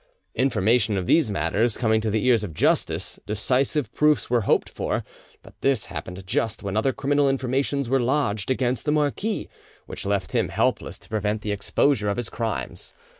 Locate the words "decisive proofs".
3.27-4.31